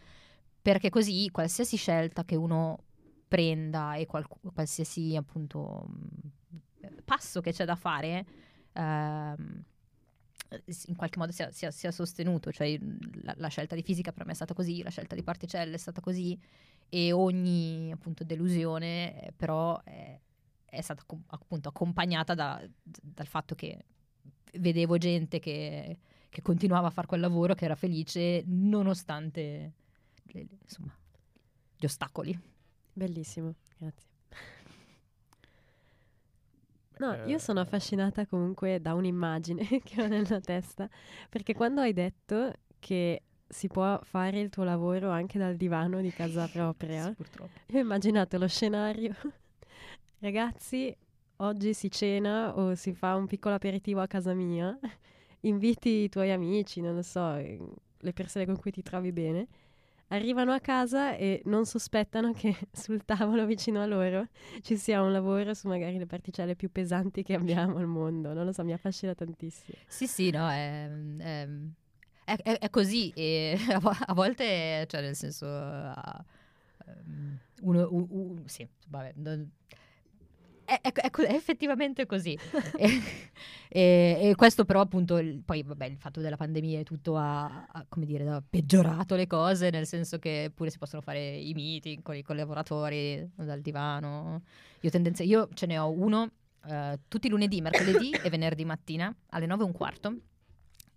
[0.61, 2.83] Perché così qualsiasi scelta che uno
[3.27, 5.87] prenda e qual- qualsiasi appunto
[7.05, 8.25] passo che c'è da fare,
[8.73, 9.63] ehm,
[10.87, 12.77] in qualche modo sia, sia, sia sostenuto, cioè
[13.21, 15.77] la, la, scelta di fisica per me è stata così, la scelta di particelle è
[15.77, 16.39] stata così
[16.89, 20.19] e ogni appunto delusione eh, però è,
[20.65, 23.85] è stata appunto accompagnata da, dal fatto che
[24.53, 29.73] vedevo gente che, che, continuava a fare quel lavoro, che era felice nonostante
[30.23, 30.95] le, insomma,
[31.77, 32.37] gli ostacoli.
[32.93, 34.07] Bellissimo, grazie.
[36.99, 40.89] No, io eh, sono affascinata comunque da un'immagine che ho nella testa,
[41.29, 46.11] perché quando hai detto che si può fare il tuo lavoro anche dal divano di
[46.11, 47.59] casa propria, sì, purtroppo.
[47.67, 49.15] io ho immaginato lo scenario
[50.21, 50.93] Ragazzi,
[51.37, 54.77] oggi si cena o si fa un piccolo aperitivo a casa mia,
[55.41, 57.59] inviti i tuoi amici, non lo so, eh,
[57.97, 59.47] le persone con cui ti trovi bene,
[60.09, 64.27] arrivano a casa e non sospettano che sul tavolo vicino a loro
[64.61, 68.33] ci sia un lavoro su magari le particelle più pesanti che abbiamo al mondo.
[68.33, 69.77] Non lo so, mi affascina tantissimo.
[69.87, 71.47] Sì, sì, no, è, è,
[72.23, 75.45] è, è così e a, volte, cioè nel senso...
[75.45, 76.37] Uh,
[77.61, 79.47] uno, uh, uh, sì, vabbè, non,
[80.81, 82.37] è, è, è, effettivamente così.
[82.77, 83.01] e,
[83.67, 87.65] e, e, questo però appunto, il, poi vabbè, il fatto della pandemia e tutto ha,
[87.65, 91.53] ha, come dire, ha peggiorato le cose, nel senso che pure si possono fare i
[91.53, 94.43] meeting con i collaboratori dal divano.
[94.81, 96.29] Io, tendenze, io ce ne ho uno
[96.65, 100.15] uh, tutti i lunedì, mercoledì e venerdì mattina alle 9 e un quarto.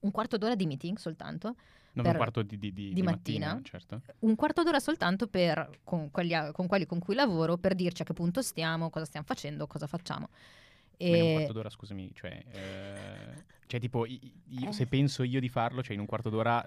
[0.01, 1.55] Un quarto d'ora di meeting soltanto
[1.95, 4.01] non un quarto di, di, di, di mattina, mattina, certo.
[4.21, 8.05] Un quarto d'ora soltanto per, con, quelli, con, quelli con cui lavoro per dirci a
[8.05, 10.29] che punto stiamo, cosa stiamo facendo, cosa facciamo.
[10.97, 11.17] E...
[11.17, 14.73] in un quarto d'ora, scusami, cioè, eh, cioè tipo, io, eh.
[14.73, 16.65] se penso io di farlo, cioè in un quarto d'ora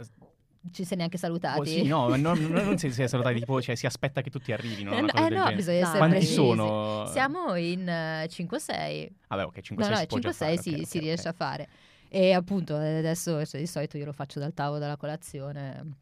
[0.71, 1.59] ci sei neanche salutati.
[1.59, 4.51] Oh, sì, no, no, no non si, è salutati, tipo, cioè, si aspetta che tutti
[4.51, 4.93] arrivino.
[4.93, 6.33] Eh, eh no, bisogna essere Quanti precisi.
[6.33, 7.05] sono?
[7.07, 9.07] Siamo in uh, 5-6.
[9.27, 11.31] Vabbè, ok, 5-6 no, no, si 5-6 fare, si, okay, si okay, riesce okay.
[11.31, 11.69] a fare.
[12.15, 15.97] E appunto adesso cioè, di solito io lo faccio dal tavolo della colazione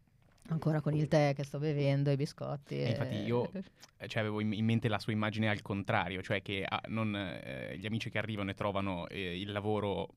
[0.50, 2.80] ancora con il tè che sto bevendo, i biscotti.
[2.80, 2.90] E...
[2.90, 3.50] Infatti io
[3.98, 7.76] eh, cioè, avevo in mente la sua immagine al contrario, cioè che ah, non, eh,
[7.80, 10.10] gli amici che arrivano e trovano eh, il lavoro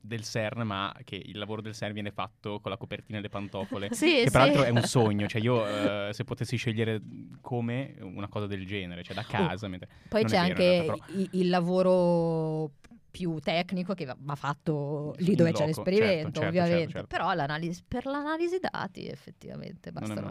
[0.00, 3.28] del CERN, ma che il lavoro del CERN viene fatto con la copertina e le
[3.28, 3.90] pantofole.
[3.94, 4.30] sì, che sì.
[4.32, 5.64] peraltro è un sogno, cioè io
[6.08, 7.00] eh, se potessi scegliere
[7.40, 9.68] come una cosa del genere, cioè da oh, casa.
[9.68, 12.72] Uh, poi c'è vero, anche realtà, il, il lavoro
[13.10, 16.76] più tecnico che va fatto lì dove c'è l'esperimento, certo, ovviamente.
[16.76, 17.06] Certo, certo.
[17.08, 20.28] Però l'analisi, per l'analisi dati effettivamente bastano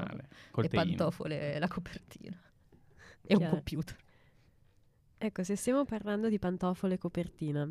[0.55, 2.37] le pantofole e la copertina
[3.21, 3.95] e un computer.
[5.17, 7.69] Ecco, se stiamo parlando di pantofole e copertina,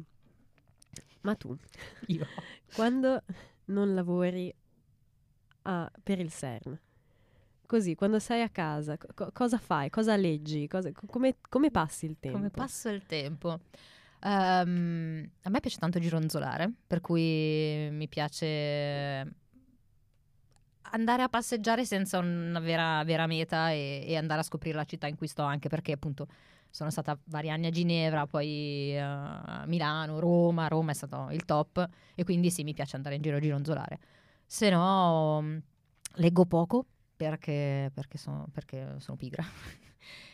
[1.23, 1.57] Ma tu,
[2.07, 2.27] Io.
[2.75, 3.23] quando
[3.67, 4.55] non lavori
[5.63, 6.79] a- per il CERN,
[7.67, 9.91] così, quando sei a casa, co- cosa fai?
[9.91, 10.67] Cosa leggi?
[10.69, 12.37] Cosa- co- come, come passi il tempo?
[12.39, 13.61] Come passo il tempo?
[14.21, 19.27] Ehm, a me piace tanto gironzolare, per cui mi piace
[20.91, 25.07] andare a passeggiare senza una vera, vera meta e, e andare a scoprire la città
[25.07, 26.27] in cui sto, anche perché appunto
[26.71, 31.45] sono stata vari anni a Ginevra, poi eh, a Milano, Roma, Roma è stato il
[31.45, 33.99] top e quindi sì, mi piace andare in giro a gironzolare.
[34.47, 35.63] Se no, mh,
[36.17, 36.85] leggo poco
[37.17, 39.45] perché, perché sono, perché sono pigra.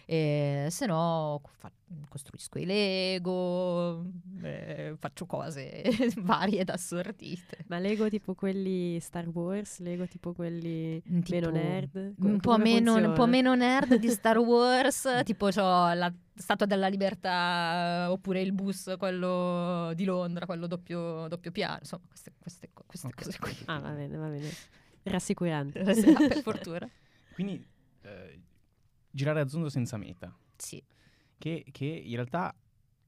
[0.06, 1.72] E se no fa-
[2.08, 4.04] costruisco i Lego,
[4.42, 5.82] eh, faccio cose
[6.18, 7.64] varie ed assortite.
[7.68, 12.12] Ma Lego tipo quelli Star Wars, Lego tipo quelli Mm, Tipo, meno nerd?
[12.18, 16.88] Un po, meno, un po' meno nerd di Star Wars, tipo c'ho la Statua della
[16.88, 23.06] Libertà oppure il bus, quello di Londra, quello doppio, doppio piano, insomma queste, queste queste
[23.06, 23.14] Ok.
[23.24, 23.56] cose qui.
[23.66, 24.50] Ah, va bene, va bene.
[25.04, 25.80] Rassicurante.
[25.82, 26.88] per fortuna.
[27.32, 27.64] Quindi
[28.02, 28.40] eh,
[29.14, 30.82] girare a zondo senza meta, Sì.
[31.38, 32.54] che, che in realtà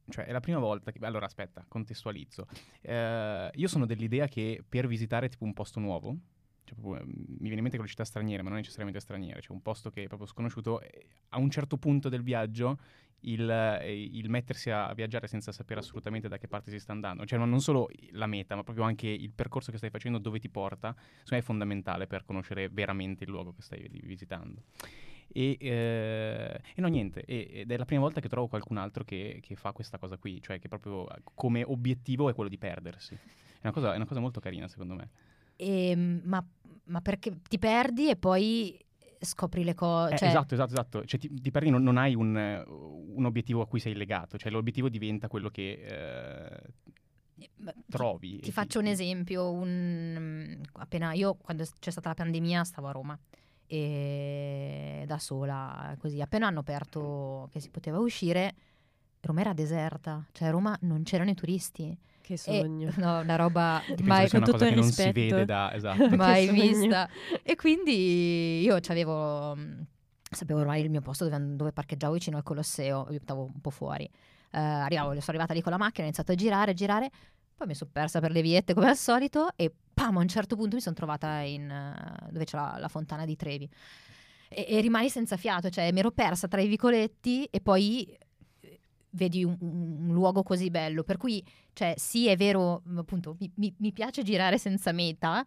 [0.09, 1.05] cioè, è la prima volta che...
[1.05, 2.47] Allora, aspetta, contestualizzo.
[2.81, 6.16] Eh, io sono dell'idea che per visitare tipo un posto nuovo,
[6.62, 9.40] cioè, proprio, eh, mi viene in mente con le città straniere, ma non necessariamente straniere,
[9.40, 12.79] cioè un posto che è proprio sconosciuto, eh, a un certo punto del viaggio
[13.21, 17.25] il, eh, il mettersi a viaggiare senza sapere assolutamente da che parte si sta andando,
[17.27, 20.38] cioè ma non solo la meta, ma proprio anche il percorso che stai facendo, dove
[20.38, 20.95] ti porta,
[21.31, 24.62] me è fondamentale per conoscere veramente il luogo che stai vi- visitando.
[25.33, 29.05] E, eh, e no, niente, e- ed è la prima volta che trovo qualcun altro
[29.05, 32.59] che, che fa questa cosa qui, cioè che proprio eh, come obiettivo è quello di
[32.59, 33.15] perdersi.
[33.15, 35.11] È una cosa, è una cosa molto carina, secondo me.
[35.57, 36.45] Ehm, ma,
[36.85, 38.79] ma perché ti perdi e poi
[39.21, 40.15] scopri le cose?
[40.15, 41.05] Eh, cioè, esatto, esatto, esatto.
[41.05, 44.39] Cioè, ti, ti perdi, non, non hai un, eh, un obiettivo a cui sei legato,
[44.39, 46.61] cioè l'obiettivo diventa quello che eh,
[47.35, 47.51] ti-
[47.89, 48.39] trovi.
[48.39, 52.93] e Ti faccio un esempio, un- appena io quando c'è stata la pandemia stavo a
[52.93, 53.19] Roma
[53.66, 58.55] e da sola così, appena hanno aperto che si poteva uscire,
[59.20, 61.96] Roma era deserta, cioè a Roma non c'erano i turisti.
[62.20, 62.90] Che E- sogno.
[62.96, 65.20] no, una roba mai, con tutto il non si rispetto.
[65.37, 65.72] vede da...
[65.74, 66.16] Esatto.
[66.16, 67.09] mai vista.
[67.42, 69.87] E quindi io c'avevo, mh,
[70.31, 73.70] sapevo ormai il mio posto dove, dove parcheggiavo vicino al Colosseo, io stavo un po'
[73.70, 74.05] fuori.
[74.05, 77.11] Eh, arrivavo, sono arrivata lì con la macchina, ho iniziato a girare, a girare,
[77.57, 80.56] poi mi sono persa per le viette come al solito e pam, a un certo
[80.56, 83.66] punto mi sono trovata in, eh, dove c'è la, la fontana di Trevi.
[84.48, 88.04] E, e rimani senza fiato, cioè mi ero persa tra i vicoletti e poi
[88.61, 88.80] eh,
[89.11, 91.02] vedi un, un luogo così bello.
[91.02, 95.46] Per cui, cioè, sì, è vero, appunto, mi, mi- mi piace girare senza meta,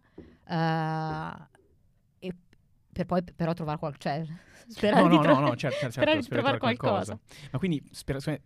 [2.18, 2.32] e
[2.92, 4.26] per poi però trovare qualcosa, cioè,
[4.66, 7.16] sperare No, di no, no, trovare- no, certo, certo, sperare di spero trovare qualcosa.
[7.16, 7.48] qualcosa.
[7.52, 8.40] Ma quindi mh,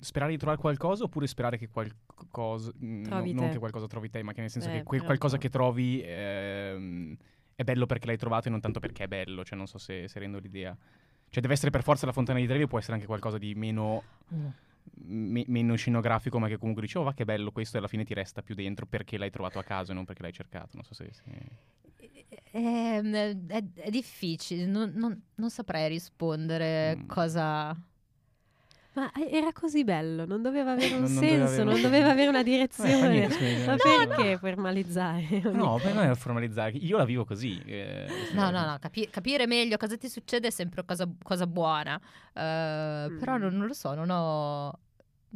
[0.00, 2.70] sperare di trovare qualcosa oppure sperare che qualcosa...
[2.76, 5.02] mh, Trovi no- non che qualcosa trovi te, ma che nel senso Eh, che quel
[5.02, 7.16] qualcosa che trovi ehm,
[7.54, 10.08] è bello perché l'hai trovato e non tanto perché è bello, cioè non so se,
[10.08, 10.76] se rendo l'idea.
[11.28, 13.54] Cioè deve essere per forza la fontana di Trevi o può essere anche qualcosa di
[13.54, 14.02] meno,
[14.34, 14.46] Mm.
[15.04, 18.04] me- meno scenografico ma che comunque dici oh va che bello questo e alla fine
[18.04, 20.84] ti resta più dentro perché l'hai trovato a caso e non perché l'hai cercato, non
[20.84, 21.10] so se...
[21.12, 21.74] se-
[22.52, 23.14] Ehm,
[23.48, 27.06] è, è difficile, non, non- non saprei rispondere Mm.
[27.06, 27.76] cosa...
[28.96, 32.10] Ma era così bello, non doveva avere un Non- non doveva senso, avere non doveva
[32.10, 33.08] avere una Eh, direzione.
[33.10, 35.40] niente, scusi, Ma eh, perché formalizzare?
[35.52, 36.70] No, per me è formalizzare.
[36.78, 37.60] Io la vivo così.
[37.66, 42.00] eh, No, no, no, capi- capire meglio cosa ti succede è sempre cosa, cosa buona,
[42.32, 43.18] Eh, Mm.
[43.18, 44.78] però non, non lo so, non ho...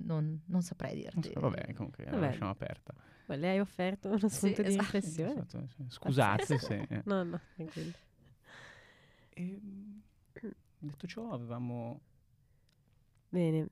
[0.02, 1.32] Non, non saprei Non dirti.
[1.34, 2.26] so, vabbè, comunque la Vabbè.
[2.26, 2.94] lasciamo aperta.
[3.26, 4.82] Poi le hai offerto uno Sì, spunto di esatto.
[4.84, 5.30] riflessione?
[5.32, 5.84] Esatto, sì.
[5.88, 6.86] Scusate se...
[6.88, 7.02] eh.
[7.04, 7.92] No, no, tranquillo.
[9.34, 10.00] Ehm,
[10.78, 12.00] detto ciò, avevamo...
[13.30, 13.68] Bene.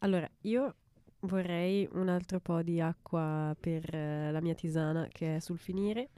[0.00, 0.74] Allora, io
[1.20, 6.10] vorrei un altro po' di acqua per eh, la mia tisana che è sul finire.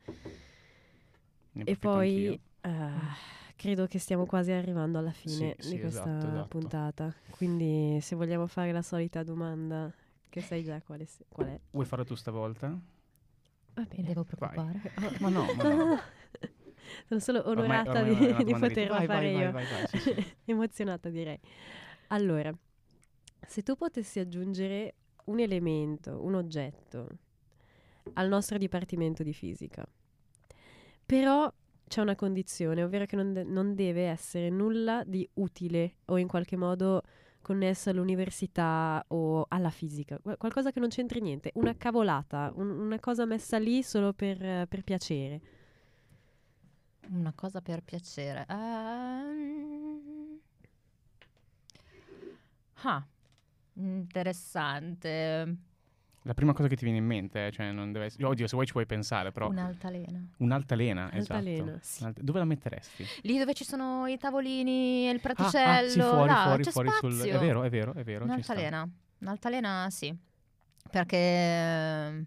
[1.54, 2.70] ne E poi eh,
[3.56, 6.48] credo che stiamo quasi arrivando alla fine Sì, sì, di questa esatto, esatto.
[6.48, 7.14] puntata.
[7.30, 9.92] Quindi se vogliamo fare la solita domanda,
[10.28, 11.60] che sai già quale, se- qual è.
[11.70, 12.68] Vuoi farlo tu stavolta?
[13.74, 14.80] Va Mi devo preoccupare.
[15.20, 15.84] Ma no, ma No, no, no.
[15.84, 16.00] no.
[17.06, 19.52] Sono solo Ormai- onorata ormai di, una di domanda poterla vai, fare vai, vai, io.
[19.52, 20.14] vai, vai, sì, sì.
[20.46, 21.38] Emozionata direi.
[22.08, 22.52] Allora,
[23.46, 24.94] se tu potessi aggiungere
[25.26, 27.08] un elemento, un oggetto
[28.14, 29.86] al nostro dipartimento di fisica,
[31.04, 31.52] però
[31.86, 36.26] c'è una condizione, ovvero che non, de- non deve essere nulla di utile o in
[36.28, 37.02] qualche modo
[37.40, 43.00] connesso all'università o alla fisica, Qual- qualcosa che non c'entri niente, una cavolata, un- una
[43.00, 45.40] cosa messa lì solo per, per piacere.
[47.10, 48.44] Una cosa per piacere.
[48.48, 49.87] Ehm.
[52.82, 53.04] Ah,
[53.74, 55.56] interessante.
[56.22, 58.26] La prima cosa che ti viene in mente, eh, cioè non deve essere...
[58.26, 59.48] Oddio, se vuoi ci puoi pensare, però...
[59.48, 60.28] Un'altalena.
[60.38, 61.38] Un'altalena, esatto.
[61.38, 61.78] Altalena.
[61.80, 62.02] Sì.
[62.02, 63.06] Un'alt- Dove la metteresti?
[63.22, 66.62] Lì dove ci sono i tavolini e il Ah, ah, praticello, sì, fuori, là, fuori,
[66.64, 67.18] c'è fuori sul...
[67.20, 68.24] È vero, è vero, è vero.
[68.24, 68.88] Un'altalena.
[69.20, 70.14] Un'altalena sì.
[70.90, 72.24] Perché eh,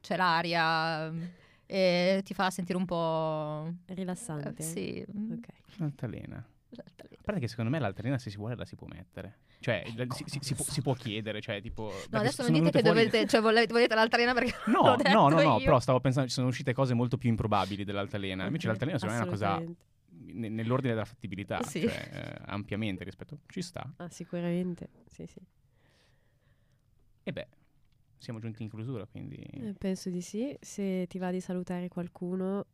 [0.00, 1.22] c'è l'aria mm,
[1.64, 3.72] e ti fa sentire un po'...
[3.86, 4.54] Rilassante.
[4.56, 5.06] eh, sì.
[5.08, 5.46] Ok.
[5.78, 6.44] Un'altalena.
[6.70, 7.16] L'altalena.
[7.20, 9.38] A parte che secondo me l'altalena se si vuole la si può mettere.
[9.60, 11.90] Cioè, la- si, si- si può, si può chiedere, cioè tipo...
[12.10, 15.42] No, adesso non dite che fuori- dovete, cioè volete, volete l'altalena perché No, no, no,
[15.42, 18.44] no, però stavo pensando, ci sono uscite cose molto più improbabili dell'altalena.
[18.46, 19.86] Invece Ok, l'altalena secondo me è una cosa
[20.20, 21.80] nell'ordine della fattibilità, Sì.
[21.80, 23.38] cioè eh, ampiamente rispetto...
[23.46, 23.90] Ci sta.
[23.96, 24.88] Ah, sicuramente.
[25.06, 25.40] Sì, sì.
[27.22, 27.48] E beh,
[28.18, 29.36] siamo giunti in chiusura, quindi...
[29.36, 30.56] Eh, penso di sì.
[30.60, 32.64] Se ti va di salutare qualcuno,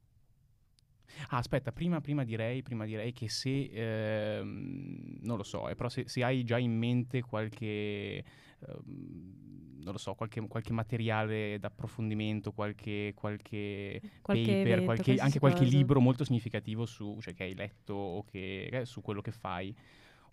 [1.29, 5.89] Ah, aspetta, prima, prima direi, prima direi che se, ehm, non lo so, eh, però
[5.89, 8.25] se, se hai già in mente qualche,
[8.59, 15.65] ehm, non lo so, qualche, qualche materiale d'approfondimento, qualche, qualche, qualche paper, evento, anche qualche
[15.65, 15.77] cosa.
[15.77, 19.75] libro molto significativo su, cioè, che hai letto o che, eh, su quello che fai,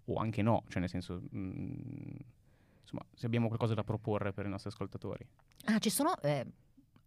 [0.05, 2.15] o anche no, cioè nel senso, mm,
[2.82, 5.26] insomma, se abbiamo qualcosa da proporre per i nostri ascoltatori.
[5.65, 6.19] Ah, ci sono...
[6.22, 6.45] eh,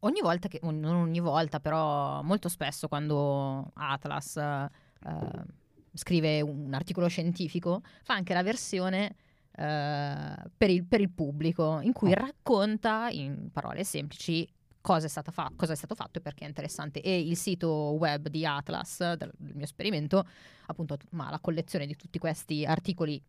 [0.05, 0.61] ogni volta che...
[0.63, 4.71] Non ogni volta, però molto spesso quando Atlas eh,
[5.93, 9.15] scrive un articolo scientifico, fa anche la versione
[9.57, 12.15] eh, per, il, per il pubblico, in cui Oh.
[12.15, 14.49] racconta in parole semplici
[14.81, 17.01] cosa è, stata fa- cosa è stato fatto e perché è interessante.
[17.01, 20.27] E il sito web di Atlas, del, del mio esperimento,
[20.67, 23.23] appunto, ma la collezione di tutti questi articoli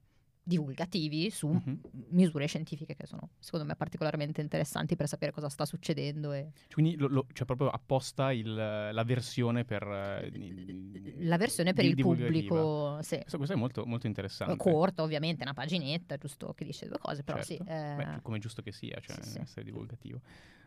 [0.47, 1.79] divulgativi su Mhm.
[2.09, 6.95] misure scientifiche che sono secondo me particolarmente interessanti per sapere cosa sta succedendo e Quindi
[6.97, 9.81] lo, lo- c'è proprio apposta il- la versione per...
[9.81, 13.15] eh, la versione per di- il pubblico sì.
[13.17, 14.55] Questo, questo è molto, molto interessante.
[14.57, 17.63] corta ovviamente una paginetta giusto che dice due cose però Certo.
[17.63, 19.39] sì eh, Beh, come è giusto che sia, cioè sì, sì.
[19.39, 20.21] essere divulgativo.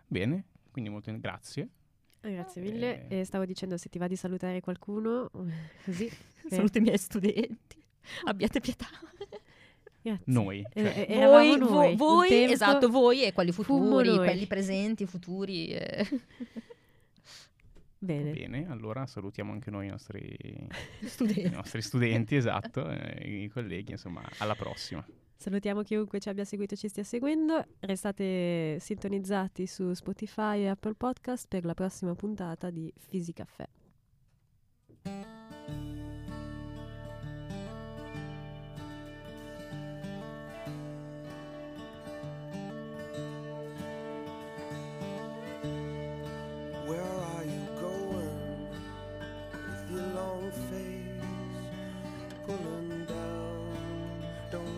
[0.08, 1.68] Bene, quindi molto grazie.
[2.22, 3.06] Eh, Grazie mille.
[3.06, 3.20] Eh.
[3.20, 5.30] E stavo dicendo se ti va di salutare qualcuno,
[5.84, 6.10] così.
[6.50, 7.80] saluto i miei studenti
[8.26, 8.86] abbiate pietà
[10.16, 10.32] Grazie.
[10.32, 10.66] Noi.
[10.72, 15.06] Eh, cioè, eh, voi, noi, vo- voi, tempo esatto voi e quelli futuri quelli presenti
[15.06, 16.06] futuri eh.
[18.00, 18.30] Bene.
[18.30, 20.20] Bene, allora salutiamo anche noi i nostri,
[21.00, 25.04] i studenti nostri studenti, esatto, eh, i colleghi, insomma, alla prossima.
[25.36, 27.64] Salutiamo chiunque ci abbia seguito e ci stia seguendo.
[27.80, 33.68] Restate sintonizzati su Spotify e Apple Podcast per la prossima puntata di Fisicaffè.